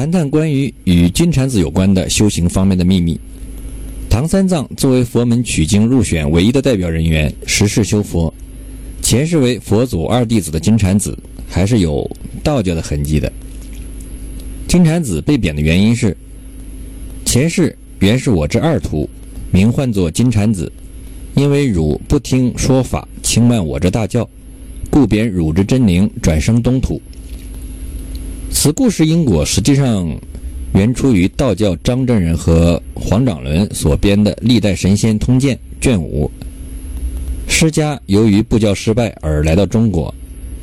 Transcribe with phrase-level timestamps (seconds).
[0.00, 3.20] 谈谈关于与金蝉子有关的修行方面的秘密。
[4.08, 8.32] 唐三藏作为佛门取经入选唯一的代表人员，十世修佛，
[9.02, 11.14] 前世为佛祖二弟子的金蝉子，
[11.46, 12.10] 还是有
[12.42, 13.30] 道教的痕迹的。
[14.66, 16.16] 金蝉子被贬的原因是，
[17.26, 19.06] 前世原是我之二徒，
[19.52, 20.72] 名唤作金蝉子，
[21.34, 24.26] 因为汝不听说法，轻慢我之大教，
[24.88, 26.98] 故贬汝之真灵，转生东土。
[28.50, 30.06] 此故事因果实际上。
[30.72, 36.30] 原出于道教张真人和黄长伦所编的《历代神仙通鉴》卷五。
[37.48, 40.14] 释迦由于布教失败而来到中国，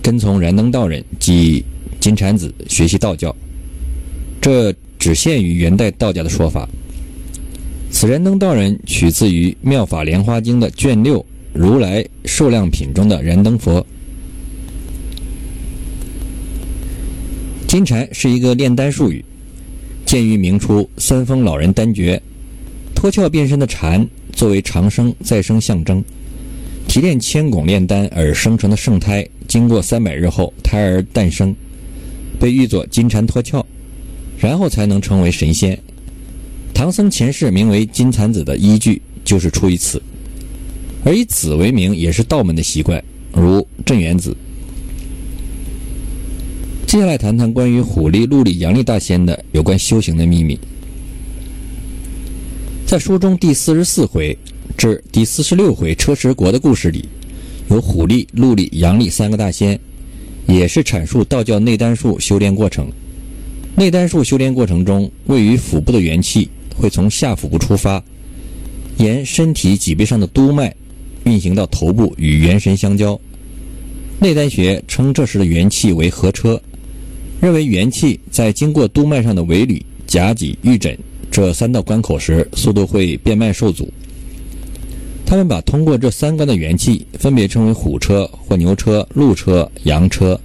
[0.00, 1.64] 跟从燃灯道人及
[1.98, 3.34] 金蝉子学习道教。
[4.40, 6.68] 这只限于元代道家的说法。
[7.90, 11.18] 此燃灯道人取自于《妙法莲花经》的卷六
[11.52, 13.84] 《如来寿量品》中的燃灯佛。
[17.68, 19.22] 金蝉是一个炼丹术语。
[20.06, 22.20] 见于明初三峰老人丹诀，
[22.94, 26.02] 脱壳变身的蝉作为长生再生象征，
[26.88, 31.54] 提炼千汞炼丹而生成的圣胎，经过三百日后胎儿诞生，
[32.40, 33.64] 被誉作金蝉脱壳，
[34.38, 35.78] 然后才能成为神仙。
[36.72, 40.02] 唐僧前世名为金蝉子的依据就是出于此，
[41.04, 44.34] 而以子为名也是道门的习惯，如镇元子。
[46.88, 50.58] 接下来谈谈关于虎力、鹿力、阳力大仙的有关修行的秘密。
[52.86, 54.34] 在书中第四十四回
[54.74, 57.06] 至第四十六回车迟国的故事里，
[57.68, 59.78] 有虎力、鹿力、阳力三个大仙，
[60.46, 62.90] 也是阐述道教内丹术修炼过程。
[63.76, 68.02] 内丹术修炼过程中，位于腹部的元气会从下腹部出发，
[68.96, 70.74] 沿身体脊背上的督脉
[71.24, 73.20] 运行到头部与元神相交。
[74.18, 76.58] 内丹学称这时的元气为合车。
[77.40, 80.98] 认为元气在经过督脉上的尾闾、甲脊、玉枕
[81.30, 83.88] 这三道关口时，速度会变慢受阻。
[85.24, 90.40] 他们把通过这三关的元气分别称为虎车或牛车、鹿车、羊车。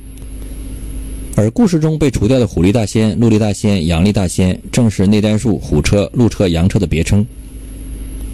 [1.35, 7.25] 而故事中被除掉的虎力大仙、鹿力大仙、羊力大仙，正是内丹术虎车、鹿车、羊车的别称。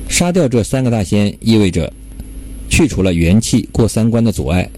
[0.09, 1.94] 杀掉这三个大仙，意味着
[2.67, 4.69] 去除了元气过三关的阻碍。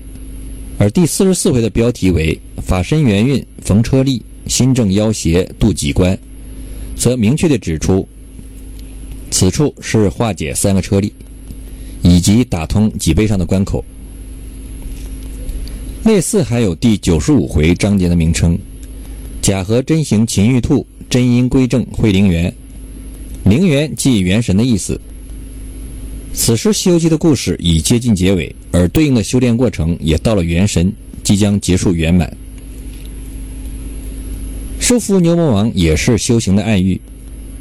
[0.77, 6.17] 而第四十四回的标题为“法身元运逢车力，心正妖邪渡己关”，
[6.97, 8.07] 则明确地指出，
[9.29, 11.13] 此处是化解三个车力，
[12.01, 13.85] 以及打通脊背上的关口。
[16.03, 18.57] 类似还有第九十五回章节的名称
[19.39, 22.51] ：“假合真行秦玉兔，真因归正会灵元。”
[23.45, 24.99] 灵元即元神的意思。
[26.33, 30.91] 此时《西游记》的故事已接近结尾，而对应的修炼过程也到了元神，
[31.23, 32.35] 即将结束圆满。
[34.79, 36.99] 收服牛魔王也是修行的暗喻，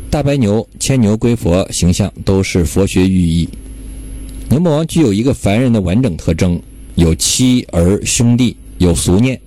[0.09, 3.49] 大白牛、牵牛归佛形象都是佛学寓意。
[4.49, 6.61] 牛魔王具有一个凡人的完整特征，
[6.95, 9.39] 有妻儿兄弟，有俗念。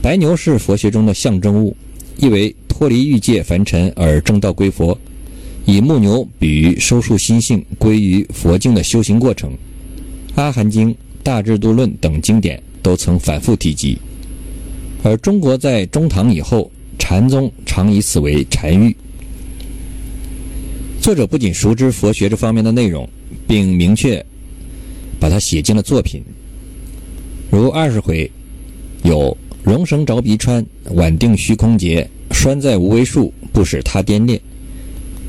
[0.00, 1.76] 白牛是佛学中的象征物，
[2.16, 4.96] 意为脱离欲界凡尘而正道归佛。
[5.64, 9.50] 以木牛比喻收束心性归于佛境的修行过程，
[10.34, 10.88] 《阿含经》
[11.22, 13.96] 《大智度论》等经典都曾反复提及。
[15.04, 18.94] 而中国在中唐以后，禅宗常以此为禅喻。
[21.00, 23.08] 作者不仅熟知佛学这方面的内容，
[23.46, 24.24] 并明确
[25.18, 26.22] 把它写进了作品。
[27.50, 28.30] 如二十回
[29.02, 34.40] 有“荣绳着鼻穿，稳定虚空结，拴在无为树，不使他颠裂。”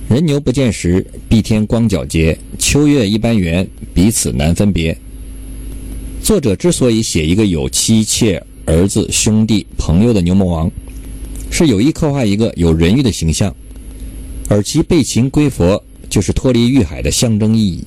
[0.09, 4.95] 人牛不见时，碧天光皎洁；秋月一般圆，彼此难分别。
[6.21, 10.69] 作者之所以写一个有妻妾、儿子、兄弟、朋友的牛魔王，
[11.49, 13.55] 是有意刻画一个有人欲的形象，
[14.49, 17.83] 而其被擒归佛，就是脱离欲海的象征意义。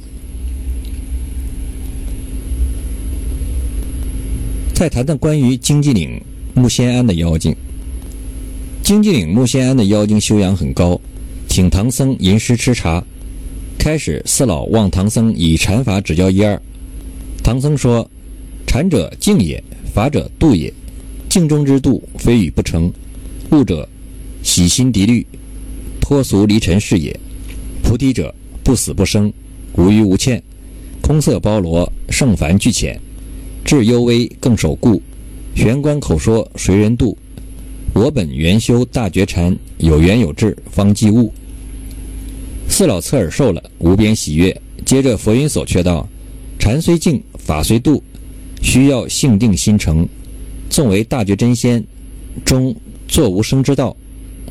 [4.75, 6.21] 再谈谈关于荆棘岭
[6.55, 7.55] 木仙庵的妖精。
[8.83, 11.01] 荆棘岭木仙庵的妖精修养很高。
[11.57, 13.03] 请唐僧吟诗吃茶，
[13.79, 16.61] 开始四老望唐僧以禅法指教一二。
[17.43, 18.07] 唐僧说
[18.69, 19.65] ：“禅者静也，
[19.95, 20.71] 法者度也。
[21.31, 22.93] 静中之度，非语不成。
[23.53, 23.89] 悟者
[24.43, 25.27] 洗心涤虑，
[25.99, 27.19] 脱俗离尘是也。
[27.83, 29.33] 菩提者不死不生，
[29.77, 30.43] 无余无欠，
[31.01, 33.01] 空色包罗，圣凡俱浅。
[33.65, 35.01] 智幽微更守固，
[35.55, 37.17] 玄关口说谁人度？
[37.95, 41.33] 我本元修大觉禅，有缘有智方即悟。”
[42.69, 44.61] 四老侧耳受了，无边喜悦。
[44.85, 46.07] 接着佛云所却道
[46.59, 48.03] ：“禅虽静，法虽度，
[48.63, 50.07] 需要性定心诚。
[50.69, 51.83] 纵为大觉真仙，
[52.45, 52.75] 终
[53.09, 53.97] 作无生之道。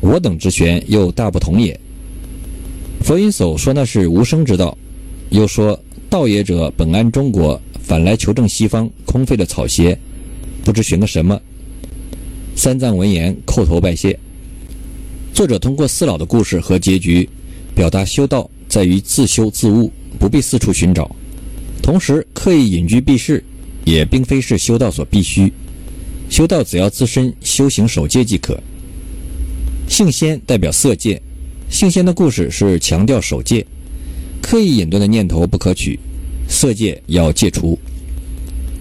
[0.00, 1.78] 我等之玄又大不同也。
[3.02, 4.76] 佛云叟说那是无生之道，
[5.30, 5.78] 又说
[6.10, 9.96] 道也者本安中国，反来求证西方，空费了草鞋，
[10.64, 11.40] 不知寻个什么。
[12.56, 14.18] 三藏闻言叩头拜谢。
[15.32, 17.28] 作者通过四老的故事和结局，
[17.76, 21.14] 表达修道在于自修自悟，不必四处寻找。
[21.82, 23.44] 同时，刻意隐居避世，
[23.84, 25.52] 也并非是修道所必须。
[26.30, 28.58] 修道只要自身修行守戒即可。
[29.88, 31.20] 性仙代表色戒，
[31.68, 33.64] 性仙的故事是强调守戒，
[34.40, 36.00] 刻意隐遁的念头不可取，
[36.48, 37.78] 色戒要戒除。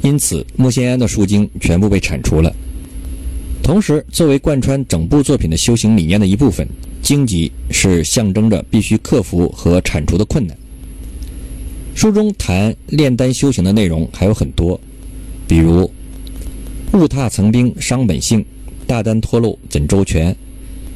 [0.01, 2.55] 因此，木仙庵的书经全部被铲除了。
[3.61, 6.65] 同时，作为贯穿整部作品的修行理念的一部分，
[7.05, 10.57] 荆棘是象征着必须克服和铲除的困难。
[11.93, 14.81] 书中谈炼丹修行的内容还有很多，
[15.47, 15.87] 比如
[16.93, 18.43] “物踏层冰伤本性，
[18.87, 20.35] 大丹脱落怎周全？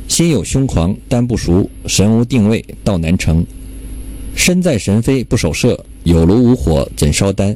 [0.08, 3.46] 心有凶狂丹不熟，神无定位道难成。
[4.36, 7.56] 身在神飞不守舍，有炉无火怎烧丹？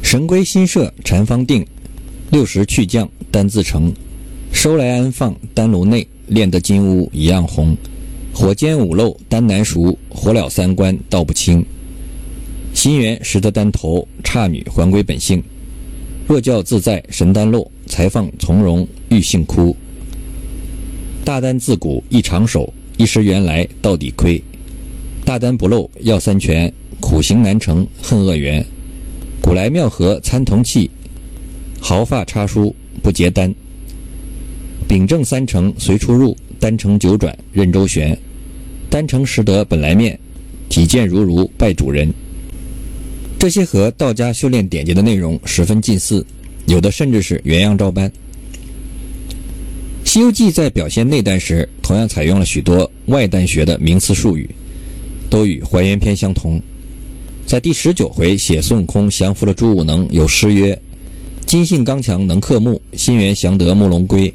[0.00, 1.66] 神归心舍禅方定，
[2.30, 3.92] 六十去降。”丹自成，
[4.52, 7.76] 收来安放丹炉内，炼得金乌一样红。
[8.32, 11.64] 火煎五漏丹难熟，火了三关道不清。
[12.74, 15.42] 心猿识得丹头，差女还归本性。
[16.28, 19.74] 若教自在神丹漏，才放从容欲性枯。
[21.24, 24.42] 大丹自古一长手，一时原来到底亏。
[25.24, 28.64] 大丹不漏要三全，苦行难成恨恶缘。
[29.40, 30.90] 古来妙合参同气，
[31.80, 32.74] 毫发插书。
[33.02, 33.54] 不结丹，
[34.88, 38.16] 秉正三成随出入，单成九转任周旋，
[38.88, 40.18] 单成识得本来面，
[40.68, 42.08] 体见如如拜主人。
[43.38, 46.24] 这些和道家修炼典籍的内容十分近似，
[46.66, 48.08] 有的甚至是原样照搬。
[50.04, 54.48] 《西游记》在表现内丹时，同样采用了许多外丹学的名词术语，
[55.28, 56.60] 都与还原篇相同。
[57.44, 60.80] 在第十九回写孙悟空降服了朱武能，有诗曰。
[61.44, 64.32] 金性刚强能克木，心源祥德木龙归。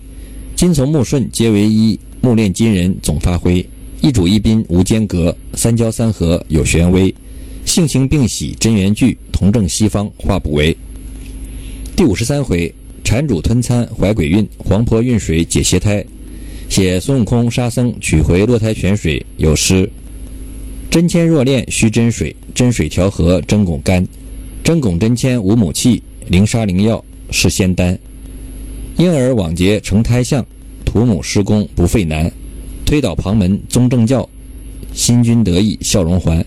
[0.62, 3.66] 金从木顺皆为一，木炼金人总发挥。
[4.00, 7.12] 一主一宾无间隔，三交三合有玄微。
[7.66, 10.78] 性情并喜真元聚，同正西方化不为。
[11.96, 12.72] 第五十三回，
[13.04, 16.06] 禅主吞餐怀鬼孕，黄婆运水解邪胎。
[16.70, 19.90] 写孙悟空沙僧取回落胎泉水，有诗：
[20.92, 24.08] 真铅若炼须真水，真水调和真汞干。
[24.64, 26.04] 真汞真铅无母气。
[26.28, 27.98] 灵砂灵药是仙丹，
[28.98, 30.46] 婴儿往劫成胎相，
[30.86, 32.32] 土母施工不费难，
[32.86, 34.28] 推倒旁门宗正教，
[34.94, 36.46] 新君得意笑容还。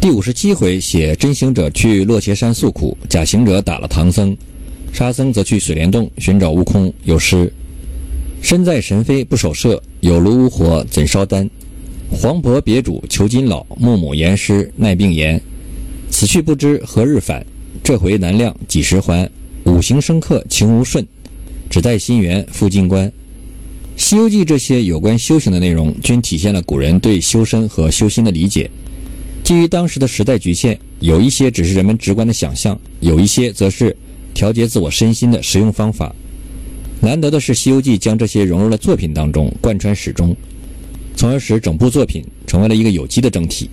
[0.00, 4.36] 第五十七回写真行者去落伽山诉苦，假行者打了唐僧，
[4.92, 6.92] 沙僧则去水帘洞寻找悟空。
[7.04, 7.52] 有诗：
[8.42, 11.48] 身在神飞不守舍，有炉无火怎烧丹？
[12.10, 15.40] 黄婆别主求金老，木母言师耐病言。
[16.10, 17.44] 此去不知何日返。
[17.82, 19.28] 这回难量几时还？
[19.64, 21.06] 五行生克情无顺，
[21.68, 23.08] 只待心源复进关。
[23.96, 28.70] 《西游记》这些有关修行的内容，均体现了古人对修身和修心的理解。
[29.42, 33.96] 基于当时的时代局限，有一些只是人们直观的想象，有一些则是
[34.34, 36.14] 调节自我身心的实用方法。
[37.00, 40.36] 难得的是，《西游记》将这些融入了作品当中，贯穿始终，
[41.16, 43.70] 从而使整部作品成为了一个有机的整体。